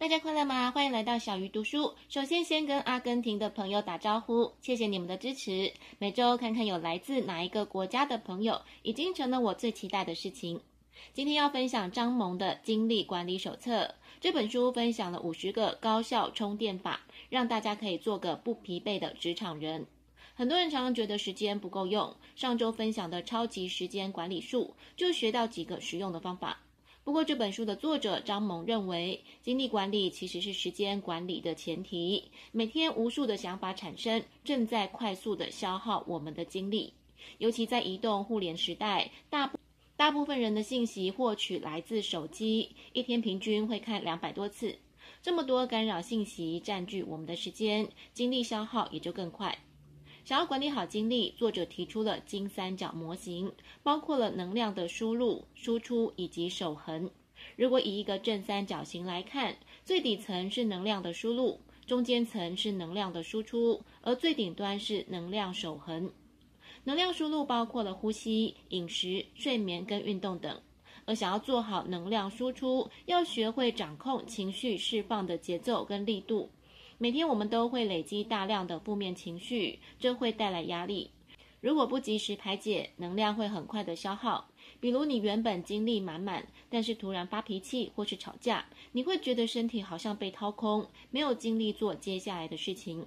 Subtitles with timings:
[0.00, 0.70] 大家快乐吗？
[0.70, 1.94] 欢迎来到小鱼读书。
[2.08, 5.74] 首先，先跟阿根廷的朋友打招呼，谢谢你们的支持。
[5.98, 10.62] 每周看看有来自哪一个国家的朋友，已经成了我最期待的事情。
[11.12, 13.84] 今天要分享张萌的《精力管理手册》
[14.22, 19.86] 这本书，分享了五十个高效充电法，让大家可以做个不疲惫的职场人。
[20.34, 26.60] 很多人常常觉得时间不够用，上周分享的超级时间管理术，就学到几个实用的方法。
[27.02, 32.30] 不过，这本书的作者张萌认为，精力管理其实是时间管理的前提。
[32.52, 36.92] 每天无数的想法产生，正在快速的消耗我们的精力。
[37.38, 39.58] 尤其在移动互联时代，大部
[39.96, 44.76] 大部分人的信息获取来自手机，一天平均会看两百多次。
[45.22, 49.58] 这么多干扰信息占据我们的时间，精力消耗也就更快。
[50.24, 53.52] 想要管理好精力，作者提出了金三角模型，
[53.82, 57.10] 包括了能量的输入、输出以及守恒。
[57.56, 66.10] 如果以一个正三角形来看，最底层是能量的输入，中间层是能量的输出，而最顶端是能量守恒。
[66.84, 70.60] 能量输入包括了呼吸、饮食、睡眠跟运动等，
[71.06, 76.50] 而想要做好能量输出，要学会掌控情绪释放的节奏跟力度。
[77.02, 81.10] 每天我们都会累积大量的负面情绪，这会带来压力。
[81.62, 84.50] 如果不及时排解，能量会很快的消耗。
[84.80, 93.06] 比如你原本精力满满，但是突然发脾气或是吵架，你会觉得身体好像被掏空，没有精力做接下来的事情。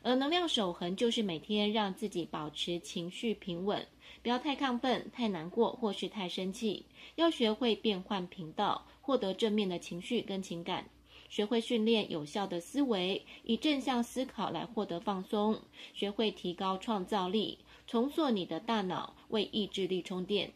[0.00, 3.86] 而能量守恒就是每天让自己保持情绪平稳，
[4.22, 10.88] 不要太亢奋、太难过或是太生气，要学会变换频道，获得正面的情绪跟情感。
[11.28, 15.56] 学会训练有效的思维，以正向思考来获得放松；
[15.92, 20.52] 学会提高创造力，重塑你的大脑，为意志力充电。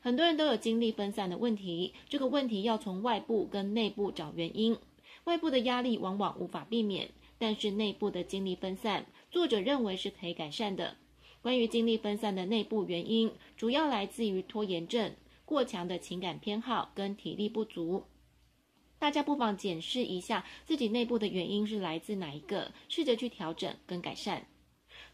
[0.00, 4.76] 很多人都有精力分散的问题，这个问题要从外部跟内部找原因。
[5.24, 10.96] 外部的压力往往无法避免，但是内部的精力分散，作者认为是可以改善的。
[11.40, 15.14] 关于精力分散的内部原因，主要来自于拖延症、
[15.46, 18.04] 过强的情感偏好跟体力不足。
[18.98, 24.46] 大家不妨检视一下自己内部的原因是来自哪一个，试着去调整跟改善。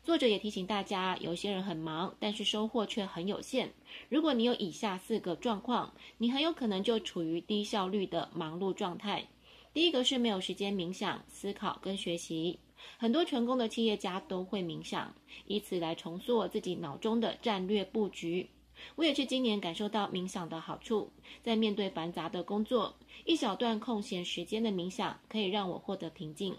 [0.02, 3.72] 作者也提醒大家，有些人很忙，但是收获却很有限。
[4.08, 9.26] 如果你有以下四个状况，你很有可能就处于低效率的忙碌状态。
[9.74, 12.58] 第一个是没有时间冥想、思考跟学习。
[12.96, 15.14] 很多成功的企业家都会冥想，
[15.46, 18.48] 以此来重塑自己脑中的战略布局。
[18.96, 21.10] 我也是今年感受到冥想的好处，
[21.42, 26.56] 在面对繁杂的工作，一小段空闲时间的冥想可以让我获得平静。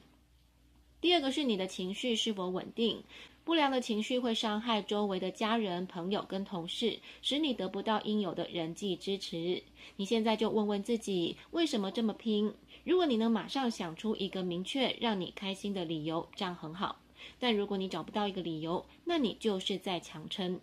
[1.00, 3.04] 第二个是你的情绪是否稳定？
[3.44, 9.64] 不良的情绪会伤害周围的家人、朋友跟同事，使你得不到应有的人际支持。
[9.96, 12.54] 你现在就问问自己，为什么这么拼？
[12.84, 17.02] 如果你能马上想出一个明确让你开心的理由，这样很好。
[17.40, 20.60] 但如果你找不到一个理由，那你就是在强撑。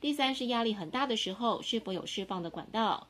[0.00, 3.08] 第三是压力很大的时候，是否有释放的管道？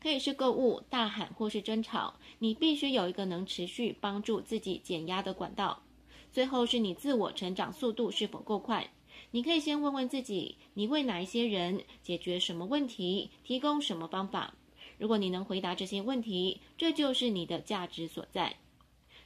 [0.00, 2.14] 可以是购物、大喊或是争吵。
[2.38, 5.82] 你必须有一个能持续帮助自己减压的管道。
[6.30, 8.90] 最后是你自我成长速度是否够快？
[9.30, 14.54] 你可以先问问自己，你为哪一些人解决什么问题，提供什么方法？
[14.98, 18.56] 如果你能回答这些问题，这就是你的价值所在。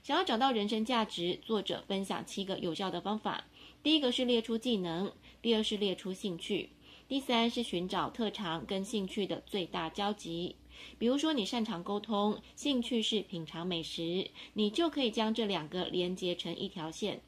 [0.03, 3.45] 想要找到人生价值，作者分享七个有效的方法。
[3.83, 5.11] 第一个是列出技能，
[5.41, 6.69] 第二是列出兴趣，
[7.09, 10.57] 第三是寻找特长跟兴趣的最大交集。
[10.99, 17.23] 比如说你擅长沟通，兴趣是品尝美食，你就可以将这两个连接成一条线。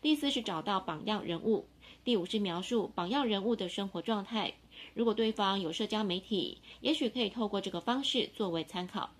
[0.00, 1.66] 第四是找到榜样人物，
[2.02, 4.54] 第五是描述榜样人物的生活状态。
[4.94, 9.10] 如果对方有社交媒体，也许可以透过这个方式作为参考。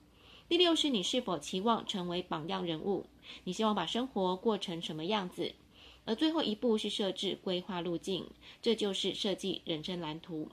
[0.49, 3.05] 第六是你是否期望成为榜样人物？
[3.45, 5.53] 你希望把生活过成什么样子？
[6.11, 8.27] 而最后一步是设置规划路径，
[8.61, 10.49] 这就是设计人生蓝图。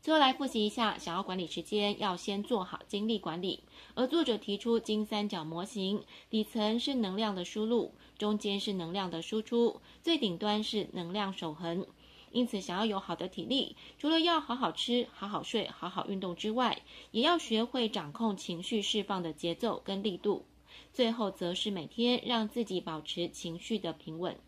[0.00, 3.60] 最后来复习一下，想要管理时间，要先做好精力管理。
[3.92, 11.86] 而作者提出金三角模型，底层是能量的输入，中间是能量的输出，最顶端是能量守恒。
[12.32, 16.80] 因此，想要有好的体力，除了要好好吃、好好睡、好好运动之外，
[17.10, 20.46] 也要学会掌控情绪释放的节奏跟力度。
[20.94, 24.38] 最后，则是每天让自己保持情绪的平稳。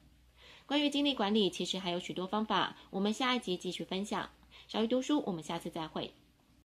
[0.66, 4.30] 关于精力管理，其实还有许多方法，我们下一集继续分享。
[4.66, 6.12] 小鱼读书，我们下次再会。